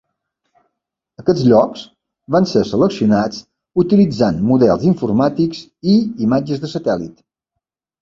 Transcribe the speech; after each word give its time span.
Aquests 1.23 1.45
llocs 1.51 1.83
van 2.37 2.49
ser 2.53 2.65
seleccionats 2.71 3.45
utilitzant 3.85 4.43
models 4.55 4.89
informàtics 4.95 5.65
i 5.97 5.99
imatges 6.29 6.67
de 6.67 6.77
satèl·lit. 6.77 7.19